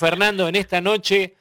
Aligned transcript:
Fernando 0.00 0.46
en 0.48 0.56
esta 0.56 0.80
noche 0.80 1.36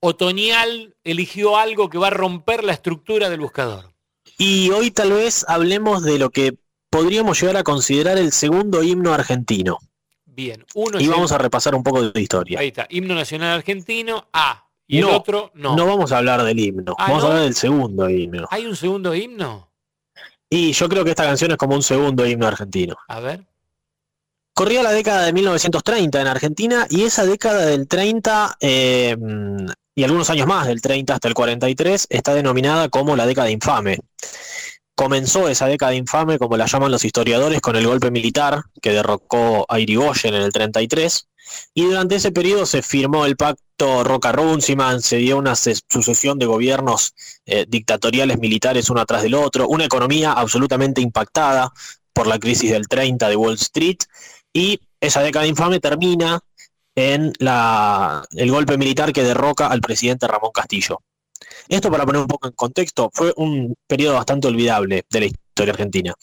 otoñal 0.00 0.94
eligió 1.04 1.58
algo 1.58 1.90
que 1.90 1.98
va 1.98 2.06
a 2.06 2.10
romper 2.10 2.64
la 2.64 2.72
estructura 2.72 3.28
del 3.28 3.40
buscador. 3.40 3.92
Y 4.38 4.70
hoy 4.70 4.90
tal 4.90 5.12
vez 5.12 5.44
hablemos 5.48 6.02
de 6.02 6.18
lo 6.18 6.30
que 6.30 6.56
podríamos 6.88 7.38
llegar 7.40 7.58
a 7.58 7.62
considerar 7.62 8.16
el 8.16 8.32
segundo 8.32 8.82
himno 8.82 9.12
argentino. 9.12 9.78
Bien, 10.24 10.64
uno 10.74 10.98
Y 10.98 11.08
vamos 11.08 11.32
a 11.32 11.38
repasar 11.38 11.74
un 11.74 11.82
poco 11.82 12.10
de 12.10 12.20
historia. 12.20 12.60
Ahí 12.60 12.68
está, 12.68 12.86
himno 12.88 13.14
nacional 13.14 13.58
argentino, 13.58 14.28
A. 14.32 14.66
Y 14.86 15.00
no, 15.00 15.10
el 15.10 15.14
otro, 15.16 15.50
no. 15.54 15.76
No 15.76 15.86
vamos 15.86 16.10
a 16.10 16.18
hablar 16.18 16.42
del 16.42 16.58
himno, 16.58 16.94
Ah, 16.98 17.08
vamos 17.08 17.22
¿no? 17.22 17.24
a 17.24 17.30
hablar 17.32 17.44
del 17.44 17.54
segundo 17.54 18.08
himno. 18.08 18.48
¿Hay 18.50 18.64
un 18.64 18.74
segundo 18.74 19.14
himno? 19.14 19.70
Y 20.48 20.72
yo 20.72 20.88
creo 20.88 21.04
que 21.04 21.10
esta 21.10 21.24
canción 21.24 21.50
es 21.50 21.56
como 21.58 21.74
un 21.74 21.82
segundo 21.82 22.26
himno 22.26 22.46
argentino. 22.46 22.96
A 23.08 23.20
ver. 23.20 23.44
Corría 24.60 24.82
la 24.82 24.92
década 24.92 25.24
de 25.24 25.32
1930 25.32 26.20
en 26.20 26.26
Argentina 26.26 26.86
y 26.90 27.04
esa 27.04 27.24
década 27.24 27.64
del 27.64 27.88
30 27.88 28.58
eh, 28.60 29.16
y 29.94 30.04
algunos 30.04 30.28
años 30.28 30.46
más, 30.46 30.66
del 30.66 30.82
30 30.82 31.14
hasta 31.14 31.28
el 31.28 31.32
43, 31.32 32.06
está 32.10 32.34
denominada 32.34 32.90
como 32.90 33.16
la 33.16 33.24
década 33.24 33.50
infame. 33.50 34.00
Comenzó 34.94 35.48
esa 35.48 35.64
década 35.64 35.94
infame, 35.94 36.38
como 36.38 36.58
la 36.58 36.66
llaman 36.66 36.90
los 36.90 37.06
historiadores, 37.06 37.62
con 37.62 37.74
el 37.74 37.86
golpe 37.86 38.10
militar 38.10 38.64
que 38.82 38.92
derrocó 38.92 39.64
a 39.66 39.80
Irigoyen 39.80 40.34
en 40.34 40.42
el 40.42 40.52
33 40.52 41.26
y 41.72 41.86
durante 41.86 42.16
ese 42.16 42.30
periodo 42.30 42.66
se 42.66 42.82
firmó 42.82 43.24
el 43.24 43.38
pacto 43.38 44.04
Roca-Runciman, 44.04 45.00
se 45.00 45.16
dio 45.16 45.38
una 45.38 45.54
sucesión 45.56 46.38
de 46.38 46.44
gobiernos 46.44 47.14
eh, 47.46 47.64
dictatoriales 47.66 48.38
militares 48.38 48.90
uno 48.90 49.00
atrás 49.00 49.22
del 49.22 49.36
otro, 49.36 49.68
una 49.68 49.86
economía 49.86 50.32
absolutamente 50.32 51.00
impactada 51.00 51.72
por 52.12 52.26
la 52.26 52.38
crisis 52.38 52.70
del 52.70 52.88
30 52.88 53.26
de 53.30 53.36
Wall 53.36 53.54
Street 53.54 54.00
y 54.52 54.80
esa 55.00 55.22
década 55.22 55.46
infame 55.46 55.80
termina 55.80 56.40
en 56.94 57.32
la, 57.38 58.24
el 58.32 58.50
golpe 58.50 58.76
militar 58.76 59.12
que 59.12 59.22
derroca 59.22 59.68
al 59.68 59.80
presidente 59.80 60.26
Ramón 60.26 60.50
Castillo. 60.52 61.00
Esto 61.68 61.90
para 61.90 62.04
poner 62.04 62.22
un 62.22 62.28
poco 62.28 62.48
en 62.48 62.54
contexto, 62.54 63.10
fue 63.12 63.32
un 63.36 63.74
periodo 63.86 64.14
bastante 64.14 64.48
olvidable 64.48 65.04
de 65.08 65.20
la 65.20 65.26
historia 65.26 65.72
argentina, 65.72 66.14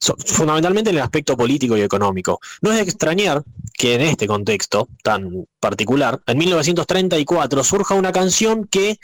fundamentalmente 0.00 0.90
en 0.90 0.96
el 0.96 1.02
aspecto 1.02 1.36
político 1.36 1.76
y 1.76 1.82
económico. 1.82 2.40
No 2.60 2.70
es 2.70 2.76
de 2.76 2.82
extrañar 2.82 3.42
que 3.74 3.94
en 3.94 4.00
este 4.02 4.26
contexto 4.26 4.88
tan 5.02 5.46
particular, 5.60 6.20
en 6.26 6.38
1934 6.38 7.64
surja 7.64 7.94
una 7.94 8.12
canción 8.12 8.66
que 8.66 8.98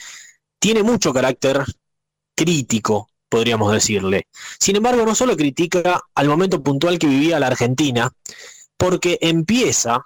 tiene 0.59 0.83
mucho 0.83 1.13
carácter 1.13 1.65
crítico, 2.35 3.09
podríamos 3.29 3.73
decirle. 3.73 4.27
Sin 4.59 4.77
embargo, 4.77 5.05
no 5.05 5.15
solo 5.15 5.37
critica 5.37 6.01
al 6.15 6.29
momento 6.29 6.63
puntual 6.63 6.99
que 6.99 7.07
vivía 7.07 7.41
la 7.41 7.49
Argentina, 7.49 8.11
porque 8.77 9.19
empieza 9.21 10.03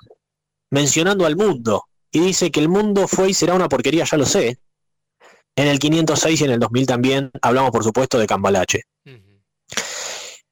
mencionando 0.70 1.26
al 1.26 1.36
mundo 1.36 1.84
y 2.10 2.20
dice 2.20 2.50
que 2.50 2.60
el 2.60 2.68
mundo 2.68 3.06
fue 3.08 3.30
y 3.30 3.34
será 3.34 3.54
una 3.54 3.68
porquería, 3.68 4.04
ya 4.04 4.16
lo 4.16 4.26
sé. 4.26 4.58
En 5.54 5.68
el 5.68 5.78
506 5.78 6.40
y 6.40 6.44
en 6.44 6.50
el 6.50 6.60
2000 6.60 6.86
también 6.86 7.30
hablamos, 7.42 7.70
por 7.70 7.84
supuesto, 7.84 8.18
de 8.18 8.26
Cambalache. 8.26 8.84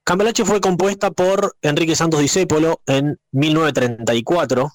Cambalache 0.05 0.45
fue 0.45 0.61
compuesta 0.61 1.11
por 1.11 1.57
Enrique 1.63 1.95
Santos 1.95 2.21
Discépolo 2.21 2.81
en 2.87 3.19
1934 3.33 4.71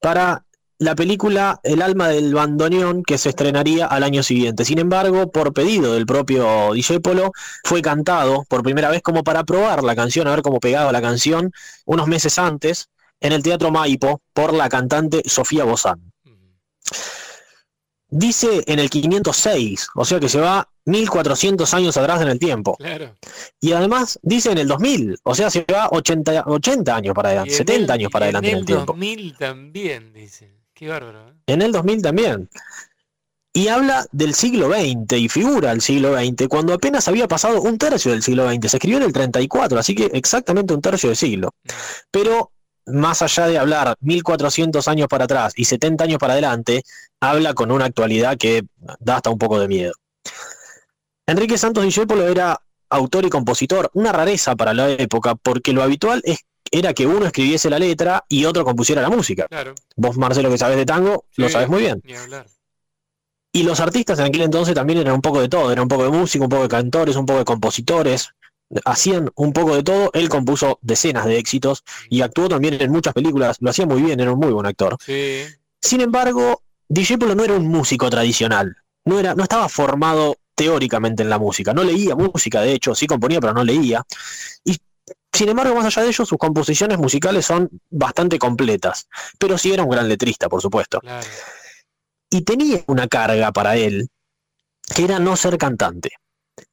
para 0.00 0.44
la 0.80 0.94
película 0.96 1.60
El 1.62 1.82
alma 1.82 2.08
del 2.08 2.32
bandoneón 2.34 3.02
que 3.02 3.18
se 3.18 3.28
estrenaría 3.28 3.86
al 3.86 4.02
año 4.02 4.22
siguiente. 4.22 4.64
Sin 4.64 4.78
embargo, 4.78 5.30
por 5.30 5.52
pedido 5.52 5.92
del 5.94 6.06
propio 6.06 6.72
Discépolo, 6.72 7.32
fue 7.64 7.82
cantado 7.82 8.44
por 8.48 8.62
primera 8.62 8.88
vez 8.88 9.02
como 9.02 9.22
para 9.22 9.44
probar 9.44 9.84
la 9.84 9.94
canción, 9.94 10.26
a 10.26 10.30
ver 10.30 10.42
cómo 10.42 10.58
pegaba 10.58 10.90
la 10.90 11.02
canción, 11.02 11.52
unos 11.84 12.08
meses 12.08 12.38
antes, 12.38 12.88
en 13.20 13.32
el 13.32 13.42
Teatro 13.42 13.70
Maipo, 13.70 14.22
por 14.32 14.54
la 14.54 14.68
cantante 14.70 15.22
Sofía 15.26 15.64
Bozán. 15.64 16.12
Dice 18.12 18.64
en 18.66 18.78
el 18.80 18.90
506, 18.90 19.88
o 19.94 20.04
sea 20.04 20.18
que 20.18 20.28
se 20.28 20.40
va 20.40 20.68
1400 20.86 21.72
años 21.74 21.96
atrás 21.96 22.20
en 22.22 22.28
el 22.28 22.38
tiempo. 22.40 22.76
Claro. 22.76 23.14
Y 23.60 23.72
además 23.72 24.18
dice 24.22 24.50
en 24.50 24.58
el 24.58 24.66
2000, 24.66 25.16
o 25.22 25.34
sea, 25.34 25.48
se 25.50 25.64
va 25.72 25.88
80, 25.92 26.44
80 26.46 26.96
años 26.96 27.14
para 27.14 27.28
adelante, 27.28 27.50
Y 27.50 27.52
en 27.52 27.58
70 27.58 27.94
el- 27.94 28.00
años 28.00 28.10
para 28.10 28.24
adelante 28.24 28.48
en 28.48 28.52
En 28.52 28.56
el 28.56 28.60
el 28.62 28.66
tiempo. 28.66 28.86
2000 28.86 29.36
también, 29.36 30.12
dicen. 30.12 30.59
Qué 30.80 30.88
bárbaro. 30.88 31.28
¿eh? 31.28 31.34
En 31.46 31.60
el 31.60 31.72
2000 31.72 32.00
también. 32.00 32.48
Y 33.52 33.68
habla 33.68 34.06
del 34.12 34.32
siglo 34.32 34.70
XX 34.70 35.18
y 35.18 35.28
figura 35.28 35.72
el 35.72 35.82
siglo 35.82 36.16
XX 36.16 36.48
cuando 36.48 36.72
apenas 36.72 37.06
había 37.06 37.28
pasado 37.28 37.60
un 37.60 37.76
tercio 37.76 38.12
del 38.12 38.22
siglo 38.22 38.48
XX. 38.48 38.70
Se 38.70 38.76
escribió 38.78 38.96
en 38.96 39.02
el 39.02 39.12
34, 39.12 39.78
así 39.78 39.94
que 39.94 40.06
exactamente 40.14 40.72
un 40.72 40.80
tercio 40.80 41.10
de 41.10 41.16
siglo. 41.16 41.50
Pero 42.10 42.52
más 42.86 43.20
allá 43.20 43.46
de 43.46 43.58
hablar 43.58 43.94
1400 44.00 44.88
años 44.88 45.06
para 45.06 45.24
atrás 45.24 45.52
y 45.54 45.66
70 45.66 46.04
años 46.04 46.18
para 46.18 46.32
adelante, 46.32 46.82
habla 47.20 47.52
con 47.52 47.70
una 47.70 47.84
actualidad 47.84 48.38
que 48.38 48.62
da 49.00 49.16
hasta 49.16 49.28
un 49.28 49.38
poco 49.38 49.60
de 49.60 49.68
miedo. 49.68 49.92
Enrique 51.26 51.58
Santos 51.58 51.84
Discépolo 51.84 52.26
era 52.26 52.58
autor 52.88 53.26
y 53.26 53.28
compositor, 53.28 53.90
una 53.92 54.12
rareza 54.12 54.56
para 54.56 54.72
la 54.72 54.88
época, 54.88 55.34
porque 55.34 55.74
lo 55.74 55.82
habitual 55.82 56.22
es, 56.24 56.38
era 56.70 56.94
que 56.94 57.06
uno 57.06 57.26
escribiese 57.26 57.68
la 57.70 57.78
letra 57.78 58.24
y 58.28 58.44
otro 58.44 58.64
compusiera 58.64 59.02
la 59.02 59.10
música. 59.10 59.46
Claro. 59.48 59.74
Vos, 59.96 60.16
Marcelo, 60.16 60.50
que 60.50 60.58
sabes 60.58 60.76
de 60.76 60.86
tango, 60.86 61.24
lo 61.36 61.46
Sí, 61.46 61.52
sabes 61.52 61.68
muy 61.68 61.80
bien. 61.80 62.00
Ni 62.04 62.14
hablar. 62.14 62.46
Y 63.52 63.64
los 63.64 63.80
artistas 63.80 64.18
en 64.20 64.26
aquel 64.26 64.42
entonces 64.42 64.74
también 64.74 65.00
eran 65.00 65.14
un 65.14 65.20
poco 65.20 65.40
de 65.40 65.48
todo, 65.48 65.72
eran 65.72 65.82
un 65.82 65.88
poco 65.88 66.04
de 66.04 66.10
música, 66.10 66.44
un 66.44 66.50
poco 66.50 66.62
de 66.62 66.68
cantores, 66.68 67.16
un 67.16 67.26
poco 67.26 67.40
de 67.40 67.44
compositores, 67.44 68.30
hacían 68.84 69.30
un 69.34 69.52
poco 69.52 69.74
de 69.74 69.82
todo, 69.82 70.10
él 70.14 70.28
compuso 70.28 70.78
decenas 70.82 71.26
de 71.26 71.38
éxitos 71.38 71.82
y 72.08 72.20
actuó 72.20 72.48
también 72.48 72.80
en 72.80 72.92
muchas 72.92 73.12
películas, 73.12 73.56
lo 73.60 73.70
hacía 73.70 73.86
muy 73.86 74.02
bien, 74.02 74.20
era 74.20 74.32
un 74.32 74.38
muy 74.38 74.52
buen 74.52 74.66
actor. 74.66 74.96
Sí. 75.04 75.42
Sin 75.80 76.00
embargo, 76.00 76.62
Discépolo 76.88 77.34
no 77.34 77.44
era 77.44 77.54
un 77.54 77.66
músico 77.66 78.08
tradicional, 78.08 78.76
no, 79.04 79.18
era, 79.18 79.34
no 79.34 79.42
estaba 79.42 79.68
formado 79.68 80.36
teóricamente 80.54 81.22
en 81.22 81.30
la 81.30 81.38
música, 81.38 81.72
no 81.72 81.82
leía 81.82 82.14
música, 82.14 82.60
de 82.60 82.72
hecho, 82.74 82.94
sí 82.94 83.06
componía, 83.06 83.40
pero 83.40 83.54
no 83.54 83.64
leía. 83.64 84.04
Y 84.64 84.76
sin 85.32 85.48
embargo, 85.48 85.74
más 85.74 85.86
allá 85.86 86.02
de 86.02 86.08
ello, 86.08 86.24
sus 86.26 86.38
composiciones 86.38 86.98
musicales 86.98 87.46
son 87.46 87.70
bastante 87.88 88.38
completas, 88.38 89.06
pero 89.38 89.56
sí 89.58 89.72
era 89.72 89.84
un 89.84 89.90
gran 89.90 90.08
letrista, 90.08 90.48
por 90.48 90.60
supuesto. 90.60 91.00
Claro. 91.00 91.26
Y 92.30 92.42
tenía 92.42 92.82
una 92.86 93.08
carga 93.08 93.52
para 93.52 93.76
él, 93.76 94.08
que 94.94 95.04
era 95.04 95.18
no 95.18 95.36
ser 95.36 95.56
cantante. 95.58 96.10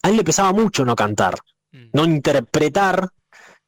A 0.04 0.10
él 0.10 0.18
le 0.18 0.24
pesaba 0.24 0.52
mucho 0.54 0.86
no 0.86 0.96
cantar, 0.96 1.36
Mm. 1.72 1.90
no 1.94 2.06
interpretar, 2.06 3.10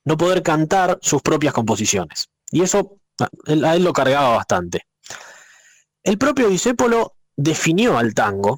no 0.05 0.17
poder 0.17 0.41
cantar 0.41 0.97
sus 1.01 1.21
propias 1.21 1.53
composiciones. 1.53 2.29
Y 2.51 2.61
eso 2.61 2.97
a 3.19 3.27
él, 3.45 3.66
a 3.66 3.75
él 3.75 3.83
lo 3.83 3.91
cargaba 3.94 4.38
bastante. 4.38 4.85
El 6.03 6.17
propio 6.17 6.47
Discépolo 6.47 7.16
definió 7.35 7.97
al 7.97 8.13
tango 8.13 8.57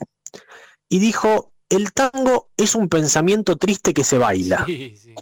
y 0.88 1.00
dijo, 1.00 1.54
el 1.70 1.92
tango 1.92 2.50
es 2.56 2.76
un 2.76 2.88
pensamiento 2.88 3.56
triste 3.58 3.94
que 3.94 4.04
se 4.04 4.18
baila. 4.18 4.64
Sí, 4.66 4.96
sí. 4.96 5.16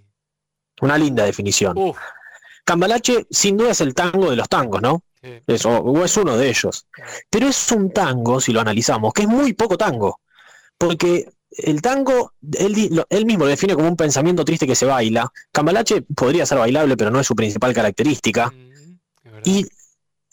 Una 0.81 0.97
linda 0.97 1.23
definición. 1.25 1.75
Cambalache 2.63 3.25
sin 3.29 3.57
duda 3.57 3.71
es 3.71 3.81
el 3.81 3.93
tango 3.93 4.29
de 4.29 4.35
los 4.35 4.47
tangos, 4.49 4.81
¿no? 4.81 5.03
sí. 5.21 5.29
Es, 5.47 5.65
o- 5.65 5.79
o 5.79 6.05
es 6.05 6.15
uno 6.17 6.37
de 6.37 6.49
ellos. 6.49 6.85
Pero 7.29 7.47
es 7.47 7.71
un 7.71 7.91
tango, 7.91 8.39
si 8.39 8.53
lo 8.53 8.61
analizamos, 8.61 9.13
que 9.13 9.23
es 9.23 9.27
muy 9.27 9.53
poco 9.53 9.77
tango. 9.77 10.19
Porque 10.77 11.29
el 11.51 11.81
tango, 11.81 12.33
él, 12.57 13.25
mismo 13.25 13.43
lo 13.45 13.49
define 13.49 13.75
como 13.75 13.87
un 13.87 13.95
pensamiento 13.97 14.45
triste 14.45 14.67
que 14.67 14.75
se 14.75 14.85
baila. 14.85 15.31
Cambalache 15.51 16.03
podría 16.15 16.45
ser 16.45 16.59
bailable, 16.59 16.95
pero 16.95 17.09
no 17.11 17.19
es 17.19 17.27
su 17.27 17.35
principal 17.35 17.73
característica. 17.73 18.47
Mm. 18.47 19.39
Y 19.45 19.65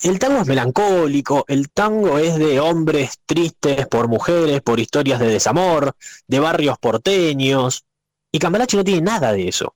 el 0.02 0.18
tango 0.18 0.42
es 0.42 0.46
melancólico, 0.46 1.44
el 1.48 1.70
tango 1.70 2.18
es 2.18 2.36
de 2.36 2.60
hombres 2.60 3.18
tristes 3.24 3.86
por 3.86 4.08
mujeres, 4.08 4.60
por 4.60 4.78
historias 4.78 5.18
de 5.20 5.28
desamor, 5.28 5.96
de 6.26 6.38
barrios 6.38 6.78
porteños. 6.78 7.84
Y 8.30 8.38
Cambalache 8.38 8.76
no 8.76 8.84
tiene 8.84 9.00
nada 9.00 9.32
de 9.32 9.48
eso. 9.48 9.74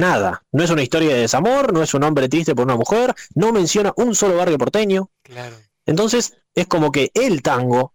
Nada. 0.00 0.42
No 0.52 0.64
es 0.64 0.70
una 0.70 0.82
historia 0.82 1.14
de 1.14 1.20
desamor, 1.20 1.72
no 1.72 1.82
es 1.82 1.94
un 1.94 2.02
hombre 2.04 2.28
triste 2.28 2.54
por 2.54 2.64
una 2.64 2.76
mujer, 2.76 3.14
no 3.34 3.52
menciona 3.52 3.92
un 3.96 4.14
solo 4.14 4.36
barrio 4.36 4.58
porteño. 4.58 5.10
Claro. 5.22 5.56
Entonces 5.86 6.38
es 6.54 6.66
como 6.66 6.90
que 6.90 7.10
el 7.14 7.42
tango 7.42 7.92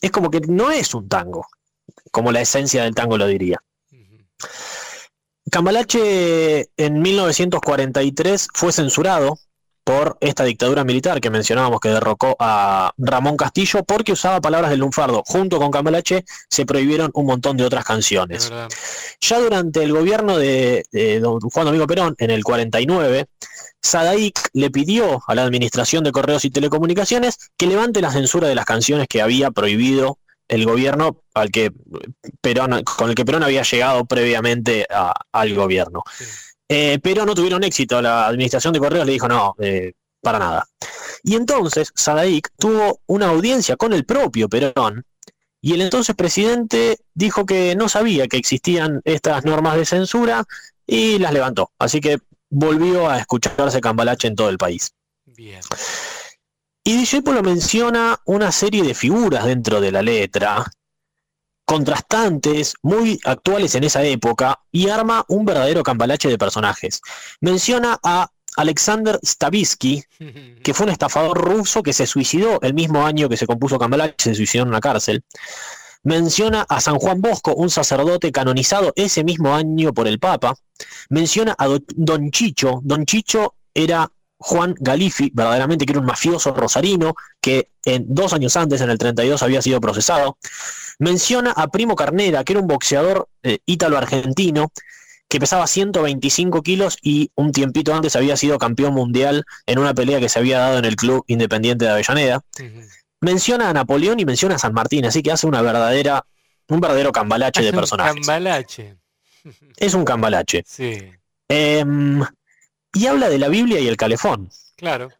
es 0.00 0.10
como 0.10 0.30
que 0.30 0.40
no 0.40 0.70
es 0.70 0.94
un 0.94 1.08
tango, 1.08 1.46
como 2.10 2.32
la 2.32 2.40
esencia 2.40 2.82
del 2.82 2.94
tango 2.94 3.16
lo 3.16 3.26
diría. 3.26 3.62
Cambalache 5.50 6.70
en 6.76 7.00
1943 7.00 8.48
fue 8.52 8.72
censurado 8.72 9.38
por 9.84 10.16
esta 10.20 10.44
dictadura 10.44 10.84
militar 10.84 11.20
que 11.20 11.28
mencionábamos 11.30 11.80
que 11.80 11.88
derrocó 11.88 12.36
a 12.38 12.92
Ramón 12.98 13.36
Castillo 13.36 13.82
porque 13.84 14.12
usaba 14.12 14.40
palabras 14.40 14.70
del 14.70 14.80
lunfardo. 14.80 15.22
Junto 15.26 15.58
con 15.58 15.70
Cambalache 15.70 16.24
se 16.48 16.64
prohibieron 16.64 17.10
un 17.14 17.26
montón 17.26 17.56
de 17.56 17.64
otras 17.64 17.82
Es 17.82 17.86
canciones. 17.86 18.52
Ya 19.20 19.40
durante 19.40 19.82
el 19.82 19.92
gobierno 19.92 20.36
de, 20.38 20.84
de 20.92 21.18
don 21.20 21.40
Juan 21.40 21.66
Domingo 21.66 21.86
Perón, 21.86 22.14
en 22.18 22.30
el 22.30 22.44
49, 22.44 23.26
Sadaic 23.80 24.50
le 24.52 24.70
pidió 24.70 25.22
a 25.26 25.34
la 25.34 25.42
Administración 25.42 26.04
de 26.04 26.12
Correos 26.12 26.44
y 26.44 26.50
Telecomunicaciones 26.50 27.36
que 27.56 27.66
levante 27.66 28.00
la 28.00 28.12
censura 28.12 28.48
de 28.48 28.54
las 28.54 28.64
canciones 28.64 29.08
que 29.08 29.20
había 29.22 29.50
prohibido 29.50 30.18
el 30.48 30.64
gobierno 30.66 31.22
al 31.34 31.50
que 31.50 31.72
Perón, 32.40 32.82
con 32.84 33.08
el 33.08 33.14
que 33.14 33.24
Perón 33.24 33.42
había 33.42 33.62
llegado 33.62 34.04
previamente 34.04 34.86
a- 34.90 35.14
al 35.32 35.54
gobierno. 35.54 36.02
Sí. 36.16 36.24
Eh, 36.74 36.98
pero 37.02 37.26
no 37.26 37.34
tuvieron 37.34 37.64
éxito. 37.64 38.00
La 38.00 38.26
Administración 38.26 38.72
de 38.72 38.78
Correos 38.78 39.04
le 39.04 39.12
dijo 39.12 39.28
no, 39.28 39.54
eh, 39.58 39.92
para 40.22 40.38
nada. 40.38 40.66
Y 41.22 41.34
entonces 41.34 41.92
Sadaik 41.94 42.48
tuvo 42.58 43.00
una 43.06 43.28
audiencia 43.28 43.76
con 43.76 43.92
el 43.92 44.06
propio 44.06 44.48
Perón 44.48 45.04
y 45.60 45.74
el 45.74 45.82
entonces 45.82 46.16
presidente 46.16 46.98
dijo 47.12 47.44
que 47.44 47.76
no 47.76 47.90
sabía 47.90 48.26
que 48.26 48.38
existían 48.38 49.02
estas 49.04 49.44
normas 49.44 49.76
de 49.76 49.84
censura 49.84 50.44
y 50.86 51.18
las 51.18 51.34
levantó. 51.34 51.72
Así 51.78 52.00
que 52.00 52.20
volvió 52.48 53.10
a 53.10 53.18
escucharse 53.18 53.82
cambalache 53.82 54.28
en 54.28 54.36
todo 54.36 54.48
el 54.48 54.56
país. 54.56 54.92
Bien. 55.26 55.60
Y 56.84 56.96
Discépolo 56.96 57.42
menciona 57.42 58.18
una 58.24 58.50
serie 58.50 58.82
de 58.82 58.94
figuras 58.94 59.44
dentro 59.44 59.78
de 59.80 59.92
la 59.92 60.00
letra, 60.00 60.64
contrastantes, 61.72 62.74
muy 62.82 63.18
actuales 63.24 63.74
en 63.74 63.84
esa 63.84 64.04
época, 64.04 64.60
y 64.70 64.90
arma 64.90 65.24
un 65.28 65.46
verdadero 65.46 65.82
cambalache 65.82 66.28
de 66.28 66.36
personajes. 66.36 67.00
Menciona 67.40 67.98
a 68.02 68.28
Alexander 68.58 69.18
Stavisky, 69.24 70.04
que 70.62 70.74
fue 70.74 70.84
un 70.84 70.92
estafador 70.92 71.38
ruso 71.38 71.82
que 71.82 71.94
se 71.94 72.06
suicidó 72.06 72.60
el 72.60 72.74
mismo 72.74 73.06
año 73.06 73.26
que 73.26 73.38
se 73.38 73.46
compuso 73.46 73.78
Cambalache, 73.78 74.16
se 74.18 74.34
suicidó 74.34 74.64
en 74.64 74.68
una 74.68 74.80
cárcel. 74.80 75.24
Menciona 76.02 76.66
a 76.68 76.78
San 76.82 76.96
Juan 76.96 77.22
Bosco, 77.22 77.54
un 77.54 77.70
sacerdote 77.70 78.30
canonizado 78.32 78.92
ese 78.94 79.24
mismo 79.24 79.54
año 79.54 79.94
por 79.94 80.06
el 80.06 80.18
Papa. 80.18 80.54
Menciona 81.08 81.54
a 81.56 81.68
Don 81.96 82.30
Chicho. 82.30 82.80
Don 82.82 83.06
Chicho 83.06 83.54
era 83.72 84.12
Juan 84.42 84.74
Galifi, 84.78 85.30
verdaderamente 85.32 85.86
que 85.86 85.92
era 85.92 86.00
un 86.00 86.06
mafioso 86.06 86.52
rosarino, 86.52 87.14
que 87.40 87.70
en 87.84 88.04
dos 88.08 88.32
años 88.32 88.56
antes, 88.56 88.80
en 88.80 88.90
el 88.90 88.98
32, 88.98 89.42
había 89.42 89.62
sido 89.62 89.80
procesado. 89.80 90.36
Menciona 90.98 91.52
a 91.52 91.68
Primo 91.68 91.96
Carnera, 91.96 92.44
que 92.44 92.52
era 92.52 92.60
un 92.60 92.66
boxeador 92.66 93.28
eh, 93.42 93.58
ítalo-argentino, 93.66 94.72
que 95.28 95.40
pesaba 95.40 95.66
125 95.66 96.62
kilos 96.62 96.98
y 97.00 97.30
un 97.36 97.52
tiempito 97.52 97.94
antes 97.94 98.16
había 98.16 98.36
sido 98.36 98.58
campeón 98.58 98.92
mundial 98.92 99.44
en 99.64 99.78
una 99.78 99.94
pelea 99.94 100.20
que 100.20 100.28
se 100.28 100.38
había 100.38 100.58
dado 100.58 100.78
en 100.78 100.84
el 100.84 100.96
Club 100.96 101.24
Independiente 101.26 101.86
de 101.86 101.92
Avellaneda. 101.92 102.42
Menciona 103.20 103.70
a 103.70 103.72
Napoleón 103.72 104.20
y 104.20 104.26
menciona 104.26 104.56
a 104.56 104.58
San 104.58 104.74
Martín, 104.74 105.06
así 105.06 105.22
que 105.22 105.32
hace 105.32 105.46
una 105.46 105.62
verdadera, 105.62 106.26
un 106.68 106.80
verdadero 106.80 107.12
cambalache 107.12 107.62
de 107.62 107.72
personajes. 107.72 108.14
Cambalache. 108.14 108.96
Es 109.76 109.94
un 109.94 110.04
cambalache. 110.04 110.64
Sí. 110.66 111.12
Em, 111.48 112.22
y 112.92 113.06
habla 113.06 113.28
de 113.28 113.38
la 113.38 113.48
Biblia 113.48 113.80
y 113.80 113.88
el 113.88 113.96
calefón. 113.96 114.50
Claro. 114.76 115.10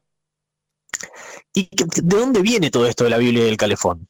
¿Y 1.55 1.69
de 1.73 2.17
dónde 2.17 2.41
viene 2.41 2.71
todo 2.71 2.87
esto 2.87 3.05
de 3.05 3.11
la 3.11 3.19
Biblia 3.19 3.45
y 3.45 3.49
el 3.49 3.57
calefón? 3.57 4.09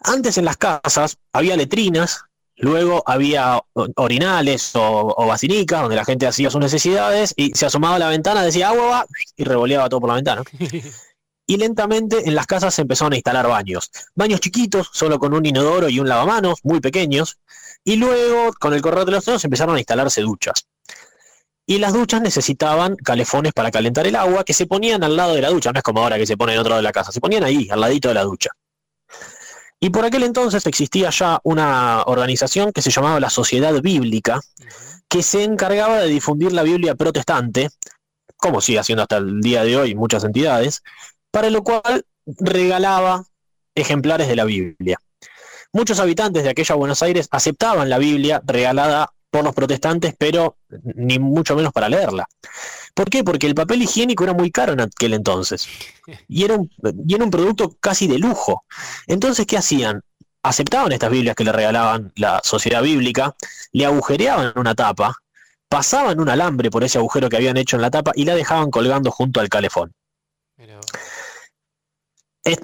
Antes 0.00 0.38
en 0.38 0.44
las 0.44 0.56
casas 0.56 1.18
había 1.32 1.56
letrinas 1.56 2.28
Luego 2.58 3.04
había 3.06 3.60
orinales 3.94 4.74
o, 4.74 5.14
o 5.16 5.26
basilicas 5.26 5.80
donde 5.80 5.94
la 5.94 6.04
gente 6.04 6.26
hacía 6.26 6.50
sus 6.50 6.60
necesidades 6.60 7.32
y 7.36 7.52
se 7.54 7.66
asomaba 7.66 7.96
a 7.96 7.98
la 8.00 8.08
ventana, 8.08 8.42
decía 8.42 8.70
agua 8.70 8.86
va 8.86 9.06
y 9.36 9.44
revoleaba 9.44 9.88
todo 9.88 10.00
por 10.00 10.08
la 10.08 10.16
ventana. 10.16 10.42
y 11.46 11.56
lentamente 11.56 12.28
en 12.28 12.34
las 12.34 12.46
casas 12.46 12.74
se 12.74 12.82
empezaron 12.82 13.12
a 13.12 13.16
instalar 13.16 13.46
baños. 13.46 13.90
Baños 14.14 14.40
chiquitos, 14.40 14.90
solo 14.92 15.20
con 15.20 15.34
un 15.34 15.46
inodoro 15.46 15.88
y 15.88 16.00
un 16.00 16.08
lavamanos, 16.08 16.58
muy 16.64 16.80
pequeños. 16.80 17.38
Y 17.84 17.94
luego, 17.94 18.52
con 18.58 18.74
el 18.74 18.82
correr 18.82 19.04
de 19.04 19.12
los 19.12 19.28
años, 19.28 19.44
empezaron 19.44 19.76
a 19.76 19.78
instalarse 19.78 20.20
duchas. 20.20 20.66
Y 21.70 21.76
las 21.76 21.92
duchas 21.92 22.22
necesitaban 22.22 22.96
calefones 22.96 23.52
para 23.52 23.70
calentar 23.70 24.06
el 24.06 24.16
agua 24.16 24.42
que 24.42 24.54
se 24.54 24.66
ponían 24.66 25.04
al 25.04 25.14
lado 25.14 25.34
de 25.34 25.42
la 25.42 25.50
ducha, 25.50 25.70
no 25.70 25.76
es 25.76 25.82
como 25.82 26.00
ahora 26.00 26.16
que 26.16 26.24
se 26.24 26.34
ponen 26.34 26.54
en 26.54 26.60
otro 26.60 26.70
lado 26.70 26.80
de 26.80 26.84
la 26.84 26.92
casa, 26.92 27.12
se 27.12 27.20
ponían 27.20 27.44
ahí, 27.44 27.68
al 27.70 27.78
ladito 27.78 28.08
de 28.08 28.14
la 28.14 28.22
ducha. 28.22 28.48
Y 29.78 29.90
por 29.90 30.06
aquel 30.06 30.22
entonces 30.22 30.64
existía 30.64 31.10
ya 31.10 31.40
una 31.42 32.04
organización 32.04 32.72
que 32.72 32.80
se 32.80 32.90
llamaba 32.90 33.20
la 33.20 33.28
Sociedad 33.28 33.78
Bíblica, 33.82 34.40
que 35.10 35.22
se 35.22 35.44
encargaba 35.44 35.98
de 35.98 36.08
difundir 36.08 36.52
la 36.52 36.62
Biblia 36.62 36.94
protestante, 36.94 37.68
como 38.38 38.62
sigue 38.62 38.78
haciendo 38.78 39.02
hasta 39.02 39.18
el 39.18 39.42
día 39.42 39.62
de 39.62 39.76
hoy 39.76 39.94
muchas 39.94 40.24
entidades, 40.24 40.82
para 41.30 41.50
lo 41.50 41.62
cual 41.62 42.06
regalaba 42.24 43.26
ejemplares 43.74 44.26
de 44.26 44.36
la 44.36 44.44
Biblia. 44.44 44.96
Muchos 45.74 46.00
habitantes 46.00 46.44
de 46.44 46.48
aquella 46.48 46.76
Buenos 46.76 47.02
Aires 47.02 47.28
aceptaban 47.30 47.90
la 47.90 47.98
Biblia 47.98 48.40
regalada 48.46 49.12
por 49.30 49.44
los 49.44 49.54
protestantes, 49.54 50.14
pero 50.16 50.56
ni 50.94 51.18
mucho 51.18 51.54
menos 51.54 51.72
para 51.72 51.88
leerla. 51.88 52.26
¿Por 52.94 53.10
qué? 53.10 53.22
Porque 53.22 53.46
el 53.46 53.54
papel 53.54 53.82
higiénico 53.82 54.24
era 54.24 54.32
muy 54.32 54.50
caro 54.50 54.72
en 54.72 54.80
aquel 54.80 55.14
entonces. 55.14 55.68
Y 56.26 56.44
era 56.44 56.54
un, 56.54 56.70
y 57.06 57.14
era 57.14 57.24
un 57.24 57.30
producto 57.30 57.76
casi 57.80 58.06
de 58.06 58.18
lujo. 58.18 58.64
Entonces, 59.06 59.46
¿qué 59.46 59.58
hacían? 59.58 60.02
Aceptaban 60.42 60.92
estas 60.92 61.10
Biblias 61.10 61.36
que 61.36 61.44
le 61.44 61.52
regalaban 61.52 62.12
la 62.16 62.40
sociedad 62.42 62.82
bíblica, 62.82 63.36
le 63.72 63.84
agujereaban 63.84 64.52
una 64.56 64.74
tapa, 64.74 65.14
pasaban 65.68 66.18
un 66.18 66.30
alambre 66.30 66.70
por 66.70 66.82
ese 66.84 66.96
agujero 66.96 67.28
que 67.28 67.36
habían 67.36 67.58
hecho 67.58 67.76
en 67.76 67.82
la 67.82 67.90
tapa 67.90 68.12
y 68.14 68.24
la 68.24 68.34
dejaban 68.34 68.70
colgando 68.70 69.10
junto 69.10 69.40
al 69.40 69.50
calefón. 69.50 69.92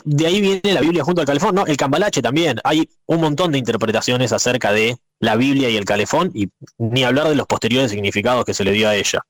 de 0.05 0.27
ahí 0.27 0.41
viene 0.41 0.73
la 0.73 0.81
Biblia 0.81 1.05
junto 1.05 1.21
al 1.21 1.27
calefón, 1.27 1.55
¿no? 1.55 1.67
El 1.67 1.77
cambalache 1.77 2.23
también. 2.23 2.59
Hay 2.65 2.89
un 3.07 3.21
montón 3.21 3.53
de 3.53 3.59
interpretaciones 3.59 4.33
acerca 4.33 4.73
de 4.73 4.97
la 5.21 5.37
Biblia 5.37 5.71
y 5.71 5.77
el 5.77 5.85
calefón, 5.85 6.31
y 6.35 6.49
ni 6.79 7.05
hablar 7.05 7.29
de 7.29 7.35
los 7.35 7.47
posteriores 7.47 7.91
significados 7.91 8.45
que 8.45 8.55
se 8.55 8.65
le 8.65 8.73
dio 8.73 8.89
a 8.89 8.97
ella. 8.97 9.21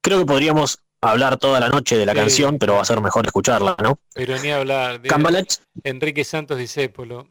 Creo 0.00 0.18
que 0.20 0.26
podríamos 0.26 0.78
hablar 1.00 1.36
toda 1.36 1.60
la 1.60 1.68
noche 1.68 1.96
de 1.96 2.06
la 2.06 2.14
canción, 2.14 2.58
pero 2.58 2.74
va 2.74 2.82
a 2.82 2.84
ser 2.84 3.00
mejor 3.00 3.26
escucharla, 3.26 3.76
¿no? 3.82 3.98
Pero 4.14 4.38
ni 4.38 4.50
hablar 4.50 5.00
de 5.00 5.48
Enrique 5.84 6.24
Santos 6.24 6.58
Discépolo. 6.58 7.28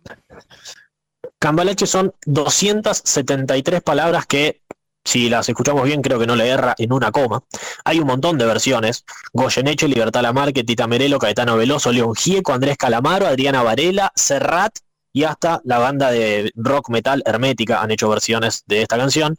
Cambalache 1.39 1.85
son 1.85 2.13
273 2.25 3.81
palabras 3.83 4.25
que, 4.25 4.61
si 5.03 5.29
las 5.29 5.47
escuchamos 5.49 5.83
bien, 5.83 6.01
creo 6.01 6.19
que 6.19 6.25
no 6.25 6.35
le 6.35 6.47
erra 6.47 6.73
en 6.77 6.93
una 6.93 7.11
coma. 7.11 7.43
Hay 7.85 7.99
un 7.99 8.07
montón 8.07 8.37
de 8.37 8.45
versiones. 8.45 9.05
Goyeneche, 9.33 9.87
Libertad 9.87 10.21
Lamarque, 10.21 10.63
Tita 10.63 10.87
Merelo, 10.87 11.19
Caetano 11.19 11.57
Veloso, 11.57 11.91
León 11.91 12.15
Gieco, 12.15 12.53
Andrés 12.53 12.77
Calamaro, 12.77 13.27
Adriana 13.27 13.61
Varela, 13.63 14.11
Serrat 14.15 14.79
y 15.17 15.23
hasta 15.23 15.61
la 15.63 15.79
banda 15.79 16.11
de 16.11 16.51
rock 16.55 16.89
metal 16.89 17.23
Hermética 17.25 17.81
han 17.81 17.89
hecho 17.89 18.07
versiones 18.07 18.63
de 18.67 18.83
esta 18.83 18.97
canción. 18.97 19.35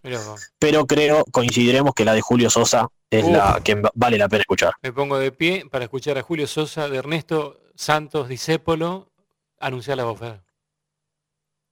Pero 0.58 0.88
creo, 0.88 1.24
coincidiremos 1.30 1.94
que 1.94 2.04
la 2.04 2.14
de 2.14 2.20
Julio 2.20 2.50
Sosa 2.50 2.88
es 3.08 3.24
la 3.24 3.60
que 3.62 3.80
vale 3.94 4.18
la 4.18 4.28
pena 4.28 4.40
escuchar. 4.40 4.72
Me 4.82 4.92
pongo 4.92 5.20
de 5.20 5.30
pie 5.30 5.66
para 5.70 5.84
escuchar 5.84 6.18
a 6.18 6.22
Julio 6.22 6.48
Sosa 6.48 6.88
de 6.88 6.98
Ernesto 6.98 7.60
Santos 7.76 8.26
Discépolo 8.26 9.12
anunciar 9.60 9.98
la 9.98 10.04
voz. 10.04 10.20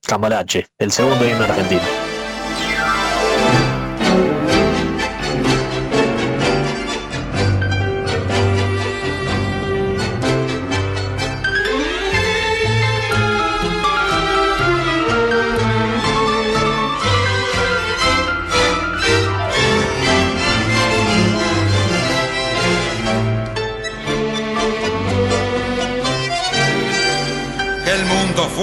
Cambalache, 0.06 0.69
el 0.79 0.93
segundo 0.93 1.29
himno 1.29 1.43
argentino. 1.43 2.06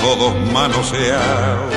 todos 0.00 0.34
manoseados. 0.52 1.74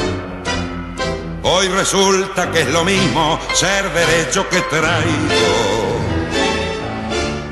Hoy 1.44 1.68
resulta 1.70 2.52
que 2.52 2.62
es 2.62 2.70
lo 2.70 2.84
mismo 2.84 3.40
ser 3.54 3.92
derecho 3.92 4.48
que 4.48 4.62
traído. 4.62 5.72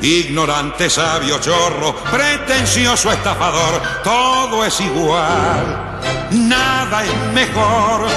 Ignorante, 0.02 0.90
sabio, 0.90 1.40
chorro, 1.40 1.96
pretencioso, 2.10 3.12
estafador, 3.12 3.82
todo 4.04 4.64
es 4.64 4.80
igual, 4.80 6.00
nada 6.32 7.04
es 7.04 7.34
mejor. 7.34 8.08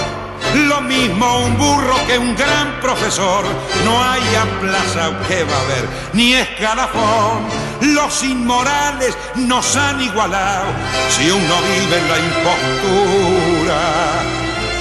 Lo 0.54 0.80
mismo 0.82 1.38
un 1.38 1.56
burro 1.56 1.94
que 2.06 2.18
un 2.18 2.36
gran 2.36 2.78
profesor, 2.80 3.44
no 3.84 4.02
hay 4.02 4.20
plaza 4.60 5.18
que 5.26 5.42
va 5.44 5.56
a 5.56 5.60
haber, 5.62 5.88
ni 6.12 6.34
escalafón 6.34 7.61
los 7.82 8.22
inmorales 8.22 9.16
nos 9.34 9.76
han 9.76 10.00
igualado 10.00 10.66
si 11.10 11.30
uno 11.30 11.54
vive 11.62 11.98
en 11.98 12.08
la 12.08 12.18
impostura 12.18 13.80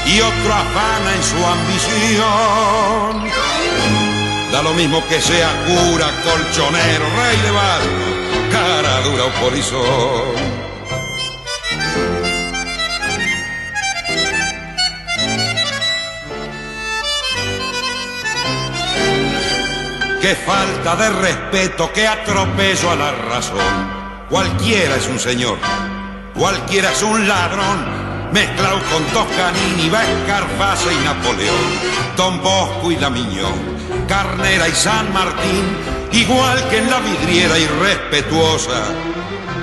y 0.06 0.22
otro 0.22 0.54
afana 0.54 1.16
en 1.16 1.24
su 1.24 1.38
ambición. 1.46 2.22
Da 4.52 4.62
lo 4.62 4.74
mismo 4.74 5.06
que 5.08 5.22
sea 5.22 5.50
cura, 5.66 6.08
colchonero, 6.24 7.06
rey 7.18 7.38
de 7.42 7.52
barco, 7.52 8.52
cara 8.52 9.02
dura 9.02 9.26
o 9.26 9.32
polizón. 9.42 10.41
Falta 20.36 20.96
de 20.96 21.10
respeto, 21.10 21.92
qué 21.94 22.08
atropello 22.08 22.92
a 22.92 22.96
la 22.96 23.12
razón. 23.12 24.28
Cualquiera 24.30 24.96
es 24.96 25.08
un 25.08 25.20
señor, 25.20 25.58
cualquiera 26.34 26.90
es 26.92 27.04
un 27.04 27.28
ladrón, 27.28 28.32
mezclado 28.32 28.80
con 28.92 29.04
Toscanini, 29.08 29.88
Escarface 29.88 30.94
y 30.94 31.04
Napoleón, 31.04 32.16
Don 32.16 32.42
Bosco 32.42 32.92
y 32.92 32.96
la 32.96 33.10
Miñón, 33.10 34.08
Carnera 34.08 34.70
y 34.70 34.72
San 34.72 35.12
Martín, 35.12 35.78
igual 36.14 36.70
que 36.70 36.78
en 36.78 36.90
la 36.90 37.00
vidriera 37.00 37.60
irrespetuosa 37.60 38.86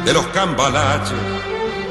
de 0.04 0.12
los 0.12 0.26
cambalaches, 0.26 1.18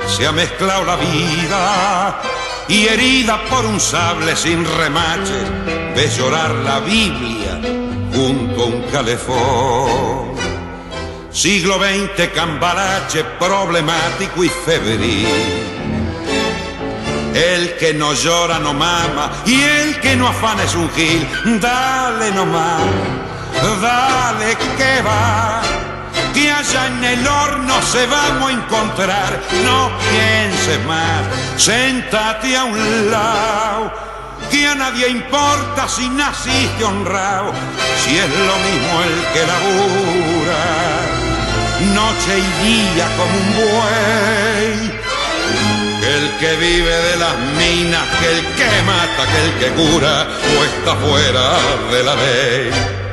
se 0.07 0.27
ha 0.27 0.31
mezclado 0.31 0.85
la 0.85 0.97
vida 0.97 2.21
y 2.67 2.85
herida 2.85 3.43
por 3.49 3.65
un 3.65 3.79
sable 3.79 4.35
sin 4.35 4.63
remaches, 4.77 5.47
ves 5.95 6.15
llorar 6.15 6.51
la 6.51 6.79
Biblia 6.79 7.59
un 8.65 8.81
calefón. 8.91 10.35
Siglo 11.31 11.77
XX, 11.77 12.29
cambalache 12.33 13.23
problemático 13.39 14.43
y 14.43 14.49
febril. 14.49 15.27
El 17.33 17.77
que 17.77 17.93
no 17.93 18.13
llora 18.13 18.57
no 18.57 18.73
mama 18.73 19.31
y 19.45 19.61
el 19.61 19.99
que 19.99 20.15
no 20.15 20.27
afana 20.27 20.63
es 20.63 20.73
un 20.73 20.89
gil. 20.91 21.27
Dale 21.61 22.31
nomás, 22.31 22.81
dale 23.81 24.57
que 24.77 25.01
va. 25.03 25.61
Que 26.33 26.51
allá 26.51 26.87
en 26.87 27.03
el 27.03 27.27
horno 27.27 27.81
se 27.83 28.05
vamos 28.07 28.49
a 28.49 28.53
encontrar. 28.53 29.41
No 29.63 29.91
pienses 30.09 30.85
más, 30.85 31.61
sentate 31.61 32.57
a 32.57 32.63
un 32.63 33.11
lado 33.11 33.46
a 34.65 34.75
nadie 34.75 35.09
importa 35.09 35.87
si 35.87 36.09
naciste 36.09 36.83
honrado, 36.83 37.51
si 38.03 38.17
es 38.17 38.29
lo 38.29 38.55
mismo 38.67 39.03
el 39.03 39.15
que 39.33 39.45
labura, 39.51 40.63
noche 41.93 42.39
y 42.39 42.49
día 42.65 43.07
como 43.17 43.37
un 43.37 43.55
buey. 43.55 44.97
Que 46.01 46.15
el 46.17 46.29
que 46.39 46.55
vive 46.55 46.95
de 47.09 47.15
las 47.17 47.37
minas, 47.57 48.05
que 48.19 48.31
el 48.31 48.41
que 48.55 48.81
mata, 48.83 49.25
que 49.31 49.39
el 49.45 49.53
que 49.59 49.69
cura, 49.81 50.27
o 50.57 50.63
está 50.63 50.95
fuera 50.95 51.45
de 51.91 52.03
la 52.03 52.15
ley. 52.15 53.06